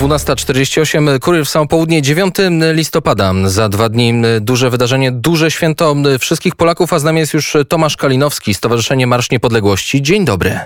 [0.00, 2.34] 12.48, Kurier w samo południe, 9
[2.72, 3.32] listopada.
[3.44, 7.96] Za dwa dni duże wydarzenie, duże święto wszystkich Polaków, a z nami jest już Tomasz
[7.96, 10.02] Kalinowski, Stowarzyszenie Marsz Niepodległości.
[10.02, 10.60] Dzień dobry.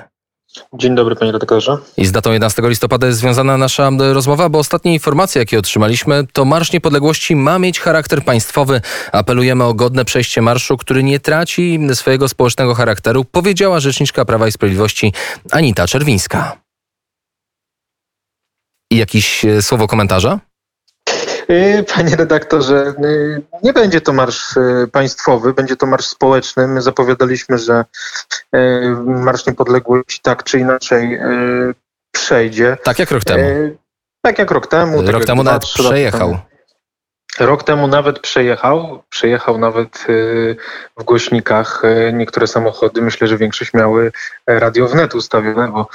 [0.75, 1.79] Dzień dobry, panie redaktorze.
[1.97, 6.45] I z datą 11 listopada jest związana nasza rozmowa, bo ostatnie informacje, jakie otrzymaliśmy, to
[6.45, 8.81] Marsz Niepodległości ma mieć charakter państwowy.
[9.13, 14.53] Apelujemy o godne przejście marszu, który nie traci swojego społecznego charakteru, powiedziała rzeczniczka Prawa i
[14.53, 15.13] Sprawiedliwości
[15.51, 16.57] Anita Czerwińska.
[18.91, 20.39] I jakieś e, słowo komentarza?
[21.49, 24.55] E, panie redaktorze, e, nie będzie to marsz
[24.93, 26.67] państwowy, będzie to marsz społeczny.
[26.67, 27.85] My zapowiadaliśmy, że
[29.07, 31.21] Marsz Niepodległości tak czy inaczej
[32.13, 32.77] przejdzie.
[32.85, 33.77] Tak jak rok temu.
[34.23, 35.03] Tak jak rok temu.
[35.03, 36.39] Rok tak temu nawet przejechał.
[37.41, 40.05] Rok temu nawet przejechał, przejechał nawet
[40.99, 41.83] w głośnikach
[42.13, 43.03] niektóre samochody.
[43.03, 44.13] Myślę, że większość miały
[44.47, 45.89] radio wnet ustawione, bo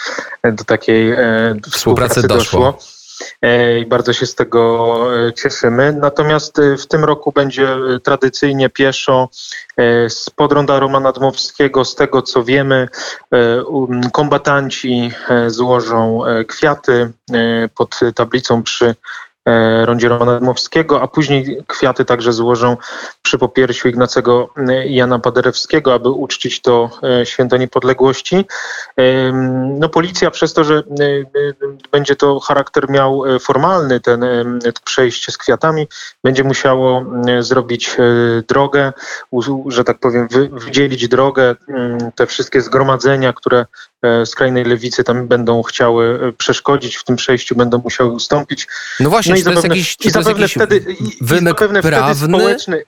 [0.43, 2.71] do takiej współpracy, współpracy doszło.
[2.71, 2.95] doszło.
[3.81, 4.97] I bardzo się z tego
[5.35, 5.93] cieszymy.
[5.93, 9.29] Natomiast w tym roku będzie tradycyjnie pieszo
[10.07, 11.85] z podronda Romana Dmowskiego.
[11.85, 12.87] Z tego co wiemy,
[14.13, 15.11] kombatanci
[15.47, 17.11] złożą kwiaty
[17.75, 18.95] pod tablicą przy E,
[19.85, 22.77] rondzie Romana Dmowskiego, a później kwiaty także złożą
[23.21, 26.89] przy popiersiu Ignacego e, Jana Paderewskiego, aby uczcić to
[27.21, 28.45] e, święto niepodległości.
[29.79, 30.83] No policja przez to, że
[31.91, 34.25] będzie to charakter miał formalny, ten
[34.83, 35.87] przejście z kwiatami,
[36.23, 37.05] będzie musiało
[37.39, 37.97] zrobić
[38.47, 38.93] drogę,
[39.67, 41.55] że tak powiem, wydzielić drogę,
[42.15, 43.65] te wszystkie zgromadzenia, które
[44.25, 48.67] skrajnej lewicy tam będą chciały przeszkodzić w tym przejściu, będą musiały ustąpić.
[48.99, 50.85] No właśnie, no i zapewne, to jest jakiś, i zapewne wtedy,
[51.21, 51.81] wymyk i prawny?
[51.81, 52.83] Wtedy społeczny,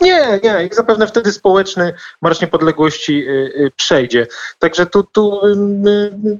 [0.00, 0.66] nie, nie.
[0.66, 4.26] I zapewne wtedy społeczny Marsz Niepodległości y, y, przejdzie.
[4.58, 5.40] Także tu, tu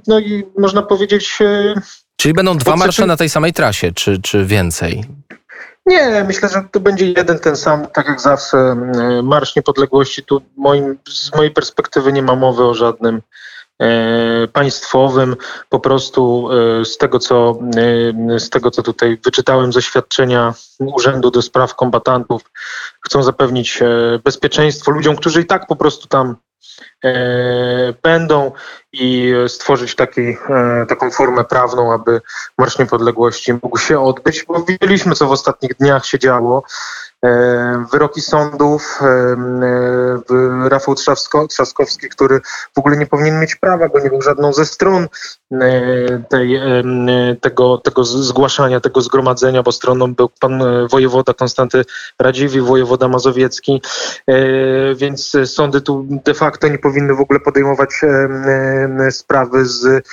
[0.07, 1.37] no i można powiedzieć...
[1.41, 1.73] Y,
[2.15, 5.05] Czyli będą dwa marsze na tej samej trasie, czy, czy więcej?
[5.85, 8.75] Nie, myślę, że to będzie jeden ten sam, tak jak zawsze.
[9.23, 13.21] Marsz Niepodległości, tu moim, z mojej perspektywy nie ma mowy o żadnym E,
[14.53, 15.35] państwowym.
[15.69, 17.59] Po prostu e, z tego, co,
[18.35, 22.41] e, z tego, co tutaj wyczytałem z oświadczenia Urzędu do Spraw Kombatantów,
[23.01, 23.79] chcą zapewnić
[24.23, 26.35] bezpieczeństwo ludziom, którzy i tak po prostu tam
[28.03, 28.51] będą
[28.93, 30.37] i stworzyć taki,
[30.87, 32.21] taką formę prawną, aby
[32.57, 36.63] Marsz Niepodległości mógł się odbyć, bo widzieliśmy, co w ostatnich dniach się działo.
[37.25, 40.95] E, wyroki sądów, e, e, Rafał
[41.49, 42.41] Trzaskowski, który
[42.75, 45.07] w ogóle nie powinien mieć prawa, bo nie był żadną ze stron
[46.29, 46.59] tej,
[47.41, 51.85] tego, tego zgłaszania, tego zgromadzenia, bo stroną był pan wojewoda Konstanty
[52.19, 53.81] Radziwi, wojewoda mazowiecki,
[54.95, 57.89] więc sądy tu de facto nie powinny w ogóle podejmować
[59.11, 60.05] sprawy z,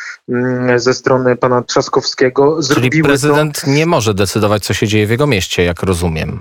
[0.77, 2.59] ze strony pana Trzaskowskiego.
[2.75, 3.71] Czyli prezydent to...
[3.71, 6.41] nie może decydować, co się dzieje w jego mieście, jak rozumiem.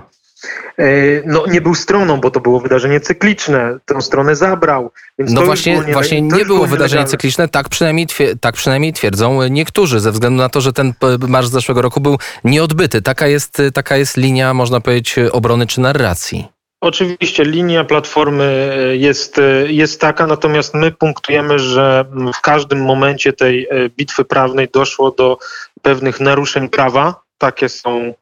[0.78, 0.84] E,
[1.26, 3.78] no nie był stroną, bo to było wydarzenie cykliczne.
[3.84, 4.90] Tę stronę zabrał.
[5.18, 8.06] no właśnie, nie, właśnie nie było wydarzenie cykliczne, tak przynajmniej,
[8.40, 10.94] tak przynajmniej twierdzą niektórzy, ze względu na to, że ten
[11.28, 13.02] marsz z zeszłego roku był nieodbyty.
[13.02, 16.48] Taka jest, taka jest linia, można powiedzieć, obrony czy narracji.
[16.80, 22.04] Oczywiście linia Platformy jest, jest taka, natomiast my punktujemy, że
[22.34, 25.38] w każdym momencie tej bitwy prawnej doszło do
[25.82, 27.22] pewnych naruszeń prawa.
[27.38, 28.14] Takie są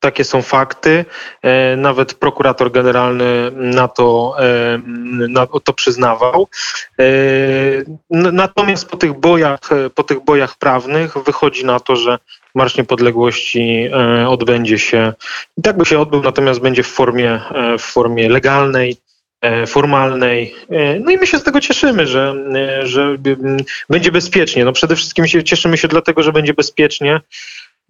[0.00, 1.04] takie są fakty.
[1.42, 4.80] E, nawet prokurator generalny na to, e,
[5.28, 6.48] na to przyznawał.
[7.00, 7.04] E,
[8.10, 9.60] natomiast po tych bojach,
[9.94, 12.18] po tych bojach prawnych wychodzi na to, że
[12.54, 13.90] Marsz Niepodległości
[14.28, 15.12] odbędzie się,
[15.58, 17.40] i tak by się odbył, natomiast będzie w formie,
[17.78, 18.96] w formie legalnej,
[19.66, 20.54] formalnej.
[21.00, 22.34] No i my się z tego cieszymy, że,
[22.82, 23.16] że
[23.90, 24.64] będzie bezpiecznie.
[24.64, 27.20] No przede wszystkim się, cieszymy się dlatego, że będzie bezpiecznie,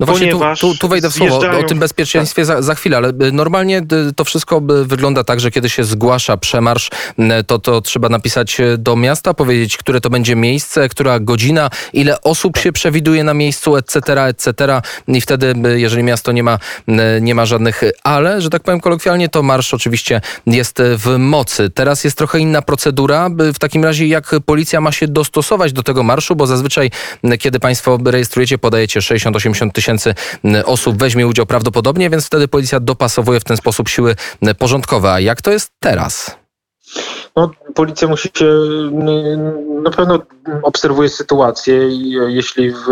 [0.01, 3.09] no właśnie tu, tu, tu wejdę w słowo o tym bezpieczeństwie za, za, chwilę, ale
[3.09, 3.79] y, normalnie
[4.09, 6.91] y, to wszystko y, wygląda tak, że kiedy się zgłasza przemarsz,
[7.47, 12.55] to, to trzeba napisać do miasta, powiedzieć, które to będzie miejsce, która godzina, ile osób
[12.55, 12.63] tak.
[12.63, 14.83] się przewiduje na miejscu, etc., etc.
[15.09, 16.59] I wtedy, jeżeli miasto nie ma,
[17.21, 21.71] nie ma żadnych ale, że tak powiem kolokwialnie, to marsz oczywiście jest w mocy.
[21.71, 23.31] Teraz jest trochę inna procedura.
[23.55, 26.91] W takim razie, jak policja ma się dostosować do tego marszu, bo zazwyczaj,
[27.39, 30.15] kiedy państwo rejestrujecie, podajecie 60-80 tysięcy tysięcy
[30.65, 34.15] osób weźmie udział prawdopodobnie, więc wtedy policja dopasowuje w ten sposób siły
[34.59, 35.13] porządkowe.
[35.13, 36.37] A jak to jest teraz?
[37.37, 38.47] No, policja musi się,
[39.83, 40.23] na pewno
[40.63, 42.87] obserwuje sytuację i jeśli w,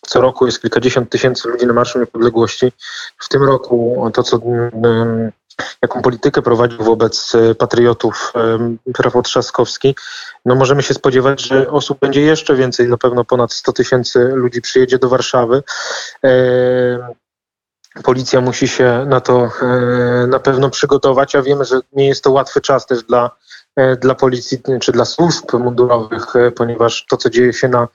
[0.00, 2.72] co roku jest kilkadziesiąt tysięcy ludzi na Marszu Niepodległości,
[3.18, 4.38] w tym roku to, co
[5.82, 8.32] jaką politykę prowadził wobec patriotów
[8.98, 9.94] Rafał Trzaskowski,
[10.44, 14.60] no możemy się spodziewać, że osób będzie jeszcze więcej, na pewno ponad 100 tysięcy ludzi
[14.60, 15.62] przyjedzie do Warszawy.
[18.04, 19.50] Policja musi się na to
[20.28, 23.30] na pewno przygotować, a wiemy, że nie jest to łatwy czas też dla
[23.63, 23.63] E,
[24.00, 27.88] dla policji czy dla służb mundurowych, e, ponieważ to, co dzieje się na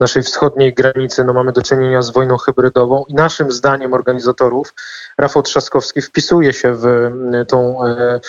[0.00, 4.74] naszej wschodniej granicy, no mamy do czynienia z wojną hybrydową i naszym zdaniem organizatorów
[5.18, 7.10] Rafał Trzaskowski wpisuje się w
[7.48, 8.20] tą e,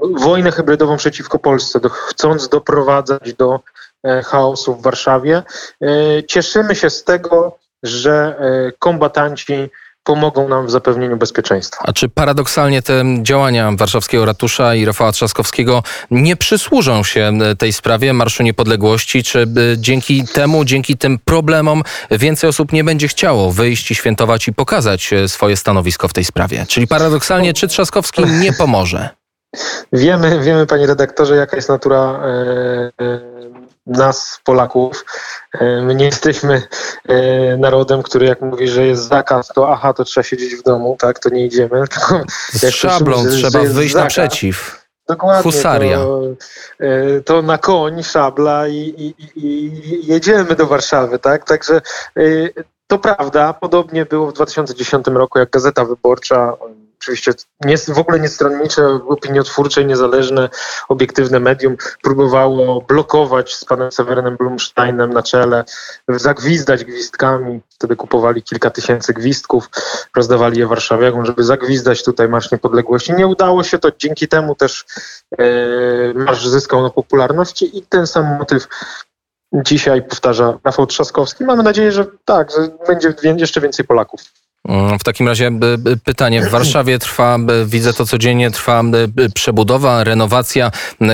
[0.00, 3.60] wojnę hybrydową przeciwko Polsce, chcąc doprowadzać do
[4.24, 5.42] chaosu w Warszawie.
[6.26, 8.40] Cieszymy się z tego, że
[8.78, 9.70] kombatanci
[10.06, 11.82] pomogą nam w zapewnieniu bezpieczeństwa.
[11.86, 18.12] A czy paradoksalnie te działania warszawskiego ratusza i Rafała Trzaskowskiego nie przysłużą się tej sprawie
[18.12, 19.22] Marszu Niepodległości?
[19.22, 24.48] Czy e, dzięki temu, dzięki tym problemom więcej osób nie będzie chciało wyjść i świętować
[24.48, 26.66] i pokazać e, swoje stanowisko w tej sprawie?
[26.68, 29.08] Czyli paradoksalnie, czy Trzaskowski nie pomoże?
[29.92, 33.20] Wiemy, wiemy panie redaktorze, jaka jest natura e, e,
[33.86, 35.04] nas, Polaków.
[35.52, 36.62] E, my nie jesteśmy
[37.08, 40.96] e, narodem, który jak mówi, że jest zakaz, to aha, to trzeba siedzieć w domu,
[40.98, 41.84] tak, to nie idziemy.
[42.52, 44.86] Z szablą słyszymy, trzeba wyjść zakaz, naprzeciw.
[45.08, 45.42] Dokładnie.
[45.42, 45.96] Husaria.
[45.96, 46.22] To,
[46.80, 51.44] e, to, na koń, szabla i, i, i, jedziemy do Warszawy, tak?
[51.44, 51.80] Także
[52.86, 53.52] to prawda.
[53.52, 56.52] Podobnie było w 2010 roku, jak Gazeta Wyborcza
[57.06, 57.32] oczywiście
[57.64, 60.48] nie, w ogóle niestronnicze, opiniotwórcze, niezależne,
[60.88, 65.64] obiektywne medium próbowało blokować z panem Sewerynem Blumsteinem na czele,
[66.08, 67.60] zagwizdać gwizdkami.
[67.74, 69.68] Wtedy kupowali kilka tysięcy gwizdków,
[70.16, 73.12] rozdawali je warszawiakom, żeby zagwizdać tutaj Marsz Niepodległości.
[73.12, 74.84] Nie udało się to, dzięki temu też
[75.38, 75.44] e,
[76.14, 78.68] marsz zyskał na popularności i ten sam motyw
[79.52, 81.44] dzisiaj powtarza Rafał Trzaskowski.
[81.44, 84.20] Mamy nadzieję, że tak, że będzie jeszcze więcej Polaków.
[85.00, 85.50] W takim razie
[86.04, 86.42] pytanie.
[86.42, 88.82] W Warszawie trwa, widzę to codziennie, trwa
[89.34, 90.70] przebudowa, renowacja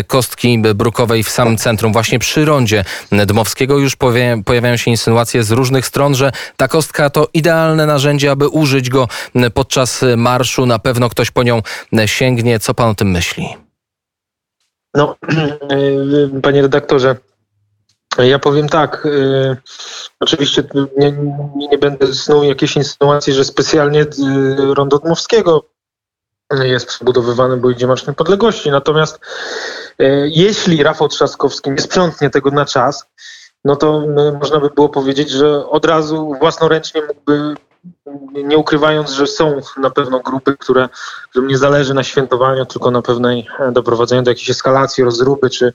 [0.06, 1.92] kostki brukowej w samym centrum.
[1.92, 2.84] Właśnie przy rondzie
[3.26, 3.96] Dmowskiego już
[4.44, 9.08] pojawiają się insynuacje z różnych stron, że ta kostka to idealne narzędzie, aby użyć go
[9.54, 10.66] podczas marszu.
[10.66, 11.62] Na pewno ktoś po nią
[12.06, 12.58] sięgnie.
[12.58, 13.48] Co pan o tym myśli?
[14.94, 15.16] No,
[16.42, 17.16] panie redaktorze,
[18.18, 19.56] ja powiem tak, y,
[20.20, 20.62] oczywiście
[20.96, 21.14] nie,
[21.70, 24.06] nie będę snuł jakiejś insynuacji, że specjalnie y,
[24.74, 25.64] rondo Dmowskiego
[26.62, 28.70] jest przebudowywany, bo idzie Marsz Niepodległości.
[28.70, 29.20] Natomiast
[30.00, 33.06] y, jeśli Rafał Trzaskowski nie sprzątnie tego na czas,
[33.64, 37.54] no to y, można by było powiedzieć, że od razu własnoręcznie mógłby
[38.44, 40.88] nie ukrywając, że są na pewno grupy, które,
[41.30, 45.72] którym nie zależy na świętowaniu, tylko na pewnej e, doprowadzeniu do jakiejś eskalacji, rozruby, czy,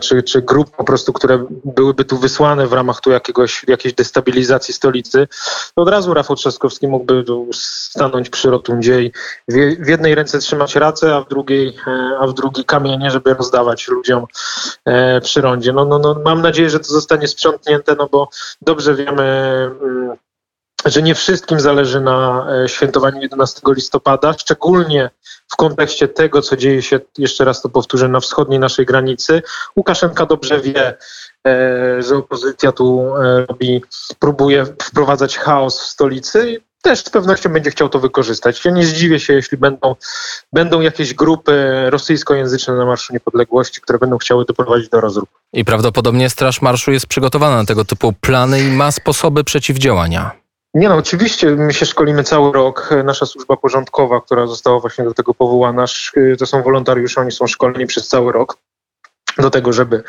[0.00, 4.74] czy, czy grup po prostu, które byłyby tu wysłane w ramach tu jakiegoś, jakiejś destabilizacji
[4.74, 5.28] stolicy,
[5.74, 9.12] to od razu Rafał Trzaskowski mógłby stanąć przy rotundzie i
[9.78, 13.88] w jednej ręce trzymać racę, a w drugiej, e, a w drugiej kamienie, żeby rozdawać
[13.88, 14.26] ludziom
[14.84, 15.72] e, przy rondzie.
[15.72, 18.28] No, no, no, mam nadzieję, że to zostanie sprzątnięte, no bo
[18.60, 19.22] dobrze wiemy,
[19.82, 20.16] mm,
[20.84, 25.10] że nie wszystkim zależy na e, świętowaniu 11 listopada, szczególnie
[25.52, 29.42] w kontekście tego, co dzieje się, jeszcze raz to powtórzę, na wschodniej naszej granicy.
[29.76, 30.96] Łukaszenka dobrze wie,
[31.46, 33.82] e, że opozycja tu e, robi,
[34.18, 38.64] próbuje wprowadzać chaos w stolicy też z pewnością będzie chciał to wykorzystać.
[38.64, 39.96] Ja nie zdziwię się, jeśli będą,
[40.52, 45.28] będą jakieś grupy rosyjskojęzyczne na Marszu Niepodległości, które będą chciały doprowadzić do rozrób.
[45.52, 50.41] I prawdopodobnie Straż Marszu jest przygotowana na tego typu plany i ma sposoby przeciwdziałania.
[50.74, 52.90] Nie no, oczywiście my się szkolimy cały rok.
[53.04, 55.84] Nasza służba porządkowa, która została właśnie do tego powołana,
[56.38, 58.58] to są wolontariusze, oni są szkoleni przez cały rok
[59.38, 60.02] do tego, żeby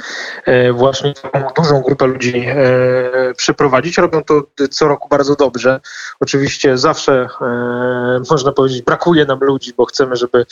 [0.46, 3.98] e, właśnie taką dużą grupę ludzi e, przeprowadzić.
[3.98, 5.80] Robią to co roku bardzo dobrze.
[6.20, 10.46] Oczywiście zawsze, e, można powiedzieć, brakuje nam ludzi, bo chcemy, żeby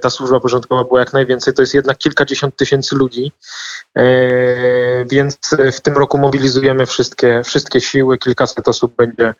[0.00, 1.54] ta służba porządkowa była jak najwięcej.
[1.54, 3.32] To jest jednak kilkadziesiąt tysięcy ludzi,
[5.06, 5.38] więc
[5.72, 8.18] w tym roku mobilizujemy wszystkie, wszystkie siły.
[8.18, 9.34] Kilkaset osób będzie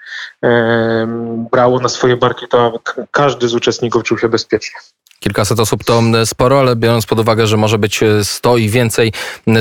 [1.52, 2.78] brało na swoje barki to, aby
[3.10, 4.80] każdy z uczestników czuł się bezpiecznie.
[5.20, 9.12] Kilkaset osób to sporo, ale biorąc pod uwagę, że może być 100 i więcej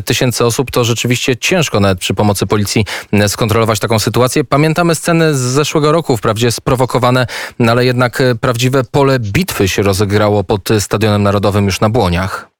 [0.05, 2.85] tysięcy osób, to rzeczywiście ciężko nawet przy pomocy policji
[3.27, 4.43] skontrolować taką sytuację.
[4.43, 7.27] Pamiętamy sceny z zeszłego roku, wprawdzie sprowokowane,
[7.69, 12.55] ale jednak prawdziwe pole bitwy się rozegrało pod Stadionem Narodowym już na Błoniach.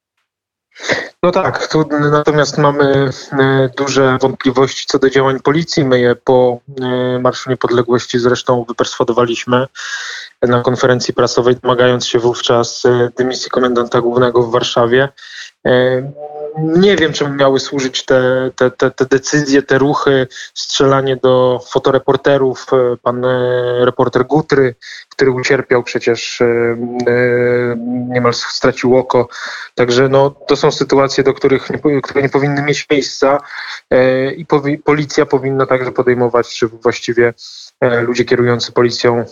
[1.23, 5.85] No tak, tu natomiast mamy e, duże wątpliwości co do działań policji.
[5.85, 9.67] My je po e, Marszu Niepodległości zresztą wyperswadowaliśmy
[10.41, 15.09] na konferencji prasowej, domagając się wówczas e, dymisji komendanta głównego w Warszawie.
[16.57, 22.65] nie wiem, czemu miały służyć te, te, te, te decyzje, te ruchy, strzelanie do fotoreporterów.
[23.01, 23.25] Pan
[23.79, 24.75] reporter Gutry,
[25.09, 26.41] który ucierpiał przecież,
[28.09, 29.27] niemal stracił oko.
[29.75, 33.41] Także no, to są sytuacje, do których nie, które nie powinny mieć miejsca
[34.37, 34.45] i
[34.83, 37.33] policja powinna także podejmować, czy właściwie
[37.81, 39.25] ludzie kierujący policją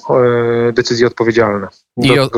[0.74, 1.68] decyzje odpowiedzialne.
[1.98, 2.30] I o,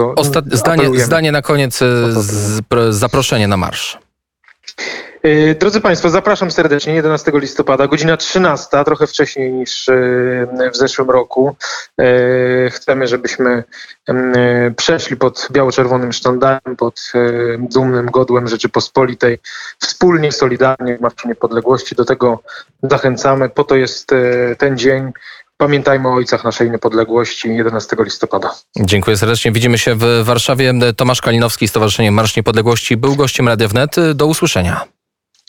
[0.52, 4.00] zdanie, zdanie na koniec, z, zaproszenie na marsz.
[5.26, 9.94] E, drodzy Państwo, zapraszam serdecznie 11 listopada, godzina 13, trochę wcześniej niż e,
[10.74, 11.56] w zeszłym roku.
[12.00, 13.64] E, chcemy, żebyśmy
[14.78, 17.12] przeszli pod biało-czerwonym sztandarem, pod
[17.60, 19.40] dumnym godłem Rzeczypospolitej,
[19.80, 21.96] wspólnie, solidarnie w Marszu Niepodległości.
[21.96, 22.40] Do tego
[22.84, 23.50] zachęcamy.
[23.50, 24.12] Po to jest
[24.58, 25.12] ten dzień.
[25.58, 28.56] Pamiętajmy o ojcach naszej niepodległości 11 listopada.
[28.80, 29.52] Dziękuję serdecznie.
[29.52, 30.74] Widzimy się w Warszawie.
[30.98, 33.96] Tomasz Kalinowski, Stowarzyszenie Marsz Niepodległości był gościem Radia Wnet.
[34.16, 34.86] Do usłyszenia.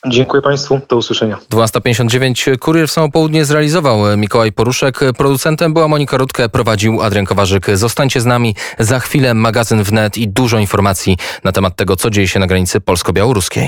[0.08, 1.38] Dziękuję Państwu, do usłyszenia.
[1.50, 5.00] 12.59 Kurier w samo południe zrealizował Mikołaj Poruszek.
[5.18, 7.66] Producentem była Monika Rutkę, prowadził Adrian Kowarzyk.
[7.75, 8.54] Zostańcie z nami.
[8.78, 12.80] Za chwilę magazyn wnet i dużo informacji na temat tego, co dzieje się na granicy
[12.80, 13.64] polsko-białoruskiej.